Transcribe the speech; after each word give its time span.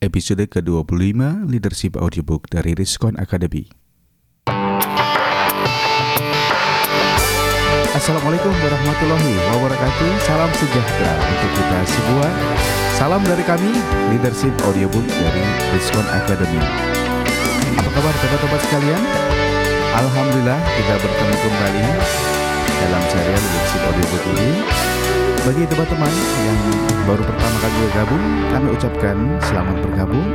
episode 0.00 0.48
ke-25 0.48 1.44
Leadership 1.44 1.92
Audiobook 2.00 2.48
dari 2.48 2.72
Riskon 2.72 3.20
Academy. 3.20 3.68
Assalamualaikum 7.92 8.48
warahmatullahi 8.48 9.32
wabarakatuh. 9.52 10.10
Salam 10.24 10.48
sejahtera 10.56 11.12
untuk 11.20 11.50
kita 11.52 11.78
semua. 11.84 12.28
Salam 12.96 13.20
dari 13.28 13.44
kami, 13.44 13.76
Leadership 14.08 14.56
Audiobook 14.64 15.04
dari 15.04 15.44
Riskon 15.76 16.08
Academy. 16.08 16.64
Apa 17.76 17.90
kabar 17.92 18.14
teman-teman 18.24 18.60
sekalian? 18.64 19.02
Alhamdulillah 20.00 20.60
kita 20.80 20.94
bertemu 20.96 21.34
kembali 21.44 21.84
dalam 22.88 23.02
serial 23.12 23.36
Leadership 23.36 23.82
Audiobook 23.84 24.24
ini 24.32 24.50
bagi 25.40 25.64
teman-teman 25.64 26.12
yang 26.44 26.60
baru 27.08 27.22
pertama 27.24 27.56
kali 27.64 27.76
bergabung, 27.88 28.24
kami 28.52 28.66
ucapkan 28.76 29.16
selamat 29.40 29.76
bergabung. 29.88 30.28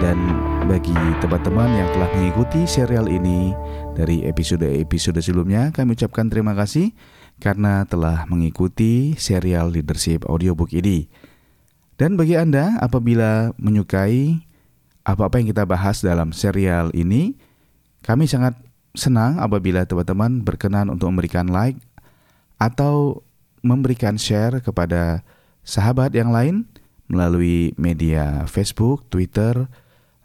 Dan 0.00 0.18
bagi 0.64 0.96
teman-teman 1.20 1.68
yang 1.76 1.88
telah 1.92 2.08
mengikuti 2.16 2.64
serial 2.64 3.08
ini 3.08 3.52
dari 3.92 4.24
episode-episode 4.24 5.20
sebelumnya, 5.20 5.72
kami 5.76 5.92
ucapkan 5.96 6.32
terima 6.32 6.56
kasih 6.56 6.96
karena 7.36 7.84
telah 7.84 8.24
mengikuti 8.28 9.12
serial 9.20 9.68
Leadership 9.68 10.24
Audiobook 10.24 10.72
ini. 10.72 11.08
Dan 12.00 12.16
bagi 12.16 12.36
Anda, 12.36 12.80
apabila 12.80 13.52
menyukai 13.60 14.40
apa-apa 15.04 15.40
yang 15.40 15.52
kita 15.52 15.68
bahas 15.68 16.00
dalam 16.00 16.32
serial 16.32 16.88
ini, 16.96 17.36
kami 18.00 18.24
sangat 18.24 18.56
senang 18.96 19.36
apabila 19.36 19.84
teman-teman 19.84 20.40
berkenan 20.40 20.88
untuk 20.88 21.12
memberikan 21.12 21.48
like 21.48 21.76
atau 22.56 23.20
memberikan 23.64 24.20
share 24.20 24.60
kepada 24.60 25.24
sahabat 25.64 26.12
yang 26.12 26.30
lain 26.30 26.68
melalui 27.08 27.72
media 27.80 28.44
Facebook, 28.44 29.08
Twitter, 29.08 29.66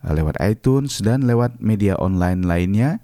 eh, 0.03 0.13
lewat 0.13 0.37
iTunes, 0.43 0.99
dan 0.99 1.23
lewat 1.23 1.57
media 1.63 1.95
online 1.95 2.43
lainnya 2.43 2.99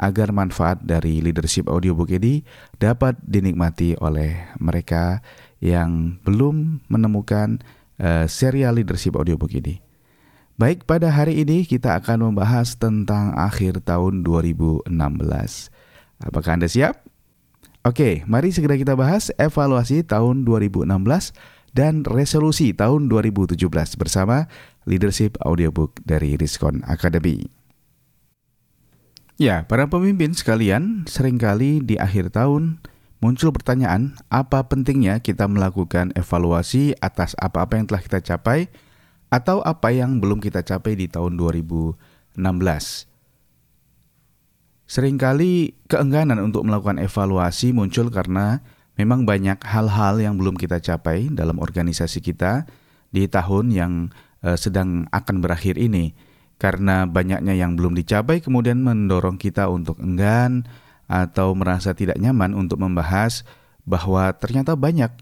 agar 0.00 0.32
manfaat 0.32 0.80
dari 0.80 1.20
leadership 1.20 1.68
audiobook 1.68 2.08
ini 2.08 2.40
dapat 2.80 3.20
dinikmati 3.20 4.00
oleh 4.00 4.48
mereka 4.56 5.20
yang 5.60 6.16
belum 6.24 6.88
menemukan 6.88 7.60
uh, 8.00 8.24
serial 8.24 8.80
leadership 8.80 9.12
audiobook 9.12 9.52
ini. 9.52 9.84
Baik, 10.56 10.88
pada 10.88 11.12
hari 11.12 11.44
ini 11.44 11.68
kita 11.68 12.00
akan 12.00 12.32
membahas 12.32 12.80
tentang 12.80 13.36
akhir 13.36 13.84
tahun 13.84 14.24
2016. 14.24 14.88
Apakah 16.20 16.50
Anda 16.56 16.68
siap? 16.68 17.09
Oke, 17.80 18.28
mari 18.28 18.52
segera 18.52 18.76
kita 18.76 18.92
bahas 18.92 19.32
evaluasi 19.40 20.04
tahun 20.04 20.44
2016 20.44 20.84
dan 21.72 22.04
resolusi 22.04 22.76
tahun 22.76 23.08
2017 23.08 23.56
bersama 23.96 24.52
Leadership 24.84 25.40
Audiobook 25.40 25.96
dari 26.04 26.36
Riskon 26.36 26.84
Academy. 26.84 27.48
Ya, 29.40 29.64
para 29.64 29.88
pemimpin 29.88 30.36
sekalian, 30.36 31.08
sering 31.08 31.40
kali 31.40 31.80
di 31.80 31.96
akhir 31.96 32.36
tahun 32.36 32.84
muncul 33.24 33.48
pertanyaan, 33.48 34.12
apa 34.28 34.68
pentingnya 34.68 35.24
kita 35.24 35.48
melakukan 35.48 36.12
evaluasi 36.12 36.92
atas 37.00 37.32
apa-apa 37.40 37.80
yang 37.80 37.88
telah 37.88 38.04
kita 38.04 38.20
capai 38.20 38.68
atau 39.32 39.64
apa 39.64 39.88
yang 39.88 40.20
belum 40.20 40.44
kita 40.44 40.60
capai 40.60 41.00
di 41.00 41.08
tahun 41.08 41.40
2016. 41.40 43.09
Seringkali 44.90 45.86
keengganan 45.86 46.42
untuk 46.42 46.66
melakukan 46.66 46.98
evaluasi 46.98 47.70
muncul 47.70 48.10
karena 48.10 48.58
memang 48.98 49.22
banyak 49.22 49.62
hal-hal 49.62 50.18
yang 50.18 50.34
belum 50.34 50.58
kita 50.58 50.82
capai 50.82 51.30
dalam 51.30 51.62
organisasi 51.62 52.18
kita 52.18 52.66
di 53.14 53.30
tahun 53.30 53.70
yang 53.70 53.92
uh, 54.42 54.58
sedang 54.58 55.06
akan 55.14 55.46
berakhir 55.46 55.78
ini. 55.78 56.10
Karena 56.58 57.06
banyaknya 57.06 57.54
yang 57.54 57.78
belum 57.78 57.94
dicapai 57.94 58.42
kemudian 58.42 58.82
mendorong 58.82 59.38
kita 59.38 59.70
untuk 59.70 59.94
enggan 60.02 60.66
atau 61.06 61.54
merasa 61.54 61.94
tidak 61.94 62.18
nyaman 62.18 62.58
untuk 62.58 62.82
membahas 62.82 63.46
bahwa 63.86 64.26
ternyata 64.34 64.74
banyak 64.74 65.14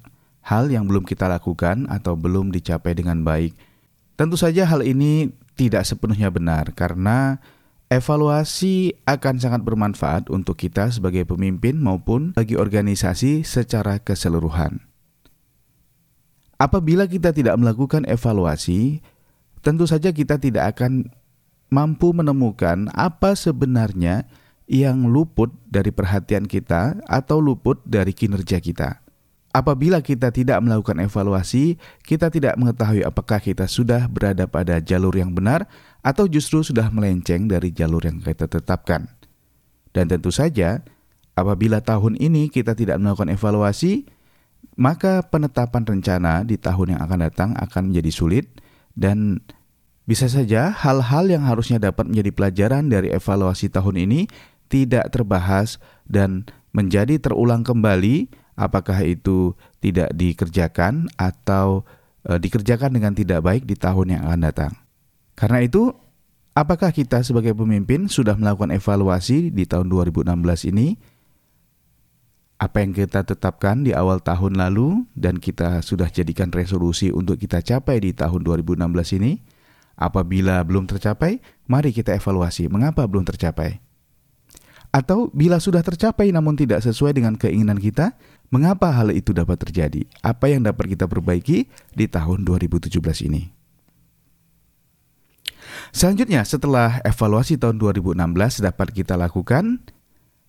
hal 0.49 0.73
yang 0.73 0.89
belum 0.89 1.05
kita 1.05 1.29
lakukan 1.29 1.85
atau 1.93 2.17
belum 2.17 2.57
dicapai 2.57 2.97
dengan 2.97 3.21
baik. 3.21 3.53
Tentu 4.17 4.41
saja 4.41 4.65
hal 4.65 4.81
ini 4.81 5.29
tidak 5.61 5.85
sepenuhnya 5.85 6.33
benar 6.33 6.73
karena 6.73 7.37
Evaluasi 7.89 8.93
akan 9.09 9.41
sangat 9.41 9.65
bermanfaat 9.65 10.29
untuk 10.29 10.61
kita 10.61 10.93
sebagai 10.93 11.25
pemimpin 11.25 11.81
maupun 11.81 12.37
bagi 12.37 12.53
organisasi 12.53 13.49
secara 13.49 13.97
keseluruhan. 13.97 14.85
Apabila 16.61 17.09
kita 17.09 17.33
tidak 17.33 17.57
melakukan 17.57 18.05
evaluasi, 18.05 19.01
tentu 19.65 19.89
saja 19.89 20.13
kita 20.13 20.37
tidak 20.37 20.77
akan 20.77 21.09
mampu 21.73 22.13
menemukan 22.13 22.93
apa 22.93 23.33
sebenarnya 23.33 24.29
yang 24.69 25.09
luput 25.09 25.49
dari 25.65 25.89
perhatian 25.89 26.45
kita 26.45 27.01
atau 27.09 27.41
luput 27.41 27.81
dari 27.89 28.13
kinerja 28.13 28.61
kita. 28.61 29.01
Apabila 29.49 30.05
kita 30.05 30.29
tidak 30.29 30.61
melakukan 30.61 31.01
evaluasi, 31.01 31.81
kita 32.05 32.29
tidak 32.29 32.55
mengetahui 32.61 33.01
apakah 33.01 33.41
kita 33.41 33.65
sudah 33.65 34.05
berada 34.05 34.45
pada 34.45 34.77
jalur 34.79 35.17
yang 35.17 35.33
benar 35.33 35.65
atau 36.05 36.29
justru 36.29 36.61
sudah 36.61 36.93
melenceng 36.93 37.49
dari 37.49 37.73
jalur 37.73 38.05
yang 38.05 38.21
kita 38.21 38.45
tetapkan. 38.45 39.09
Dan 39.97 40.13
tentu 40.13 40.29
saja, 40.29 40.85
apabila 41.33 41.81
tahun 41.81 42.21
ini 42.21 42.53
kita 42.53 42.77
tidak 42.77 43.01
melakukan 43.01 43.33
evaluasi, 43.33 44.05
maka 44.79 45.25
penetapan 45.27 45.83
rencana 45.83 46.45
di 46.45 46.61
tahun 46.61 46.95
yang 46.95 47.01
akan 47.03 47.19
datang 47.25 47.51
akan 47.57 47.91
menjadi 47.91 48.11
sulit 48.15 48.47
dan 48.95 49.43
bisa 50.09 50.31
saja 50.31 50.73
hal-hal 50.73 51.29
yang 51.29 51.45
harusnya 51.45 51.81
dapat 51.81 52.09
menjadi 52.09 52.31
pelajaran 52.33 52.89
dari 52.89 53.13
evaluasi 53.13 53.69
tahun 53.69 54.09
ini 54.09 54.21
tidak 54.69 55.11
terbahas 55.13 55.83
dan 56.07 56.49
menjadi 56.73 57.19
terulang 57.19 57.65
kembali 57.65 58.31
apakah 58.59 58.99
itu 59.07 59.55
tidak 59.79 60.11
dikerjakan 60.19 61.07
atau 61.15 61.87
e, 62.27 62.35
dikerjakan 62.43 62.91
dengan 62.91 63.15
tidak 63.15 63.47
baik 63.47 63.63
di 63.63 63.79
tahun 63.79 64.19
yang 64.19 64.23
akan 64.27 64.41
datang. 64.43 64.73
Karena 65.39 65.63
itu, 65.63 65.95
apakah 66.59 66.91
kita 66.91 67.23
sebagai 67.23 67.55
pemimpin 67.55 68.11
sudah 68.11 68.35
melakukan 68.35 68.75
evaluasi 68.75 69.55
di 69.55 69.63
tahun 69.63 69.87
2016 69.87 70.75
ini? 70.75 70.99
Apa 72.59 72.83
yang 72.83 72.91
kita 72.91 73.23
tetapkan 73.23 73.87
di 73.87 73.95
awal 73.95 74.19
tahun 74.19 74.59
lalu 74.59 75.07
dan 75.15 75.39
kita 75.39 75.79
sudah 75.79 76.11
jadikan 76.11 76.51
resolusi 76.51 77.15
untuk 77.15 77.39
kita 77.39 77.63
capai 77.63 78.03
di 78.03 78.11
tahun 78.11 78.43
2016 78.43 78.83
ini? 79.23 79.39
Apabila 79.95 80.63
belum 80.67 80.91
tercapai, 80.91 81.39
mari 81.71 81.95
kita 81.95 82.19
evaluasi 82.19 82.67
mengapa 82.67 83.07
belum 83.07 83.23
tercapai. 83.23 83.79
Atau 84.89 85.29
bila 85.37 85.61
sudah 85.61 85.85
tercapai 85.85 86.33
namun 86.33 86.57
tidak 86.59 86.81
sesuai 86.81 87.15
dengan 87.15 87.37
keinginan 87.37 87.77
kita, 87.77 88.17
Mengapa 88.49 88.89
hal 88.97 89.13
itu 89.13 89.37
dapat 89.37 89.61
terjadi? 89.61 90.09
Apa 90.25 90.49
yang 90.49 90.65
dapat 90.65 90.97
kita 90.97 91.05
perbaiki 91.05 91.69
di 91.93 92.07
tahun 92.09 92.49
2017 92.49 92.97
ini? 93.29 93.53
Selanjutnya, 95.93 96.45
setelah 96.49 97.05
evaluasi 97.05 97.61
tahun 97.61 97.77
2016 97.77 98.65
dapat 98.65 98.89
kita 98.97 99.21
lakukan, 99.21 99.85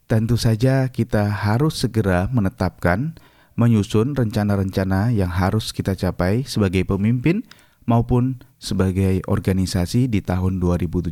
tentu 0.07 0.39
saja 0.39 0.87
kita 0.87 1.27
harus 1.27 1.75
segera 1.75 2.31
menetapkan, 2.31 3.19
menyusun 3.59 4.15
rencana-rencana 4.15 5.11
yang 5.11 5.27
harus 5.27 5.75
kita 5.75 5.91
capai 5.99 6.47
sebagai 6.47 6.87
pemimpin 6.87 7.43
maupun 7.83 8.39
sebagai 8.63 9.19
organisasi 9.27 10.07
di 10.07 10.23
tahun 10.23 10.63
2017. 10.63 11.11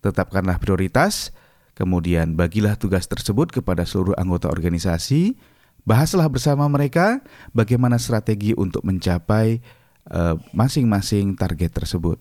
Tetapkanlah 0.00 0.56
prioritas, 0.60 1.36
kemudian 1.76 2.40
bagilah 2.40 2.80
tugas 2.80 3.04
tersebut 3.04 3.52
kepada 3.52 3.84
seluruh 3.84 4.16
anggota 4.16 4.48
organisasi, 4.48 5.36
Bahaslah 5.84 6.24
bersama 6.32 6.64
mereka 6.64 7.20
bagaimana 7.52 8.00
strategi 8.00 8.56
untuk 8.56 8.80
mencapai 8.88 9.60
eh, 10.08 10.36
masing-masing 10.56 11.36
uh, 11.36 11.36
target 11.36 11.76
tersebut. 11.76 12.18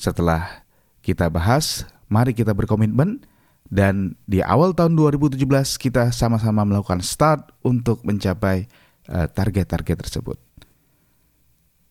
Setelah 0.00 0.64
kita 1.04 1.28
bahas, 1.28 1.84
mari 2.08 2.32
kita 2.32 2.56
berkomitmen 2.56 3.20
dan 3.68 4.16
di 4.24 4.40
awal 4.40 4.72
tahun 4.72 4.96
2017 4.96 5.44
kita 5.76 6.08
sama-sama 6.08 6.64
melakukan 6.64 7.04
start 7.04 7.52
untuk 7.60 8.00
mencapai 8.00 8.64
eh, 9.12 9.28
target-target 9.28 9.96
uh, 10.00 10.02
tersebut. 10.08 10.38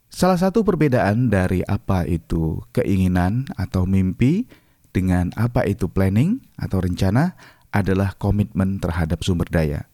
Salah 0.09 0.41
satu 0.41 0.65
perbedaan 0.65 1.29
dari 1.29 1.61
apa 1.69 2.01
itu 2.09 2.65
keinginan 2.73 3.45
atau 3.53 3.85
mimpi 3.85 4.49
dengan 4.89 5.29
apa 5.37 5.61
itu 5.69 5.85
planning 5.85 6.41
atau 6.57 6.81
rencana 6.81 7.37
adalah 7.71 8.15
komitmen 8.15 8.79
terhadap 8.79 9.23
sumber 9.23 9.47
daya. 9.49 9.87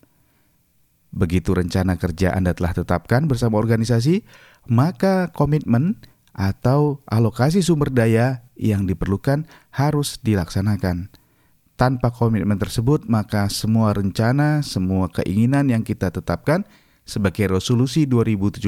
Begitu 1.14 1.54
rencana 1.54 1.98
kerja 2.02 2.34
Anda 2.34 2.58
telah 2.58 2.74
tetapkan 2.74 3.30
bersama 3.30 3.62
organisasi, 3.62 4.26
maka 4.66 5.30
komitmen 5.30 6.02
atau 6.34 7.06
alokasi 7.06 7.62
sumber 7.62 7.94
daya 7.94 8.42
yang 8.58 8.90
diperlukan 8.90 9.46
harus 9.70 10.18
dilaksanakan. 10.26 11.14
Tanpa 11.78 12.10
komitmen 12.14 12.58
tersebut, 12.58 13.06
maka 13.06 13.50
semua 13.50 13.94
rencana, 13.94 14.66
semua 14.66 15.10
keinginan 15.10 15.70
yang 15.70 15.86
kita 15.86 16.10
tetapkan 16.10 16.66
sebagai 17.06 17.50
resolusi 17.52 18.10
2017 18.10 18.66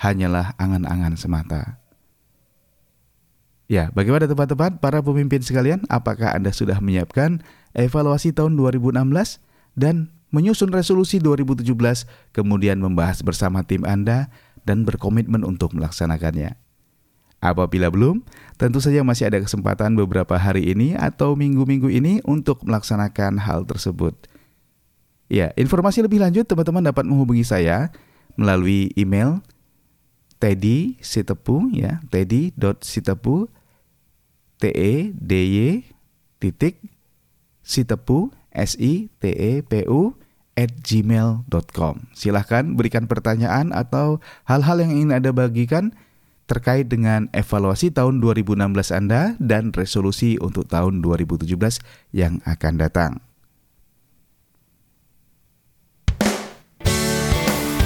hanyalah 0.00 0.56
angan-angan 0.60 1.14
semata. 1.16 1.80
Ya, 3.70 3.86
bagaimana 3.94 4.26
teman-teman 4.26 4.82
para 4.82 4.98
pemimpin 4.98 5.38
sekalian? 5.46 5.86
Apakah 5.86 6.34
Anda 6.34 6.50
sudah 6.50 6.82
menyiapkan 6.82 7.38
evaluasi 7.74 8.34
tahun 8.34 8.58
2016 8.58 9.02
dan 9.78 10.10
menyusun 10.30 10.70
resolusi 10.70 11.18
2017, 11.18 11.66
kemudian 12.30 12.78
membahas 12.78 13.22
bersama 13.22 13.66
tim 13.66 13.82
Anda 13.82 14.30
dan 14.62 14.86
berkomitmen 14.86 15.42
untuk 15.42 15.74
melaksanakannya? 15.74 16.54
Apabila 17.40 17.88
belum, 17.88 18.20
tentu 18.60 18.84
saja 18.84 19.00
masih 19.00 19.32
ada 19.32 19.40
kesempatan 19.40 19.96
beberapa 19.96 20.36
hari 20.36 20.76
ini 20.76 20.92
atau 20.92 21.32
minggu-minggu 21.32 21.88
ini 21.88 22.20
untuk 22.28 22.60
melaksanakan 22.68 23.40
hal 23.40 23.64
tersebut. 23.64 24.12
Ya, 25.32 25.54
informasi 25.56 26.04
lebih 26.04 26.20
lanjut 26.20 26.44
teman-teman 26.44 26.92
dapat 26.92 27.08
menghubungi 27.08 27.46
saya 27.46 27.88
melalui 28.36 28.92
email 28.92 29.40
teddy 30.36 31.00
sitepu 31.00 31.70
ya 31.76 32.00
teddy.sitepu 32.08 33.46
t 34.60 34.64
e 34.72 35.12
d 35.16 35.32
y 35.32 35.60
titik 36.40 36.80
sitepu 37.70 38.34
s 38.50 38.74
i 38.82 39.06
t 39.22 39.30
e 39.30 39.62
p 39.62 39.86
u 39.86 40.18
at 40.58 40.74
gmail.com 40.82 42.10
Silahkan 42.10 42.74
berikan 42.74 43.06
pertanyaan 43.06 43.70
atau 43.70 44.18
hal-hal 44.50 44.82
yang 44.82 44.90
ingin 44.90 45.14
Anda 45.14 45.30
bagikan 45.30 45.94
terkait 46.50 46.90
dengan 46.90 47.30
evaluasi 47.30 47.94
tahun 47.94 48.18
2016 48.18 48.58
Anda 48.90 49.38
dan 49.38 49.70
resolusi 49.70 50.34
untuk 50.42 50.66
tahun 50.66 50.98
2017 50.98 51.46
yang 52.10 52.42
akan 52.42 52.74
datang. 52.74 53.22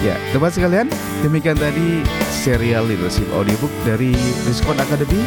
Ya, 0.00 0.20
teman 0.36 0.52
sekalian, 0.52 0.88
demikian 1.24 1.56
tadi 1.56 2.04
serial 2.28 2.84
leadership 2.88 3.24
audiobook 3.32 3.72
dari 3.88 4.12
Riskon 4.48 4.76
Academy. 4.76 5.20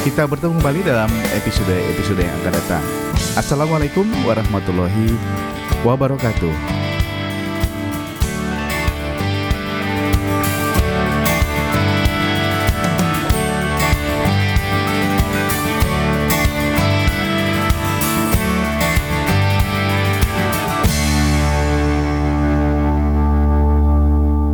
Kita 0.00 0.24
bertemu 0.24 0.60
kembali 0.60 0.80
dalam 0.84 1.12
episode-episode 1.36 2.20
yang 2.24 2.32
akan 2.40 2.52
datang. 2.56 3.11
Assalamualaikum 3.32 4.04
warahmatullahi 4.28 5.16
wabarakatuh. 5.88 6.52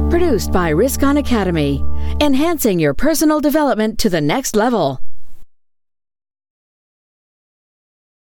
Produced 0.07 0.55
by 0.55 0.71
Riskon 0.71 1.19
Academy, 1.19 1.83
enhancing 2.23 2.79
your 2.79 2.95
personal 2.95 3.43
development 3.43 3.99
to 3.99 4.09
the 4.09 4.23
next 4.23 4.55
level. 4.55 5.03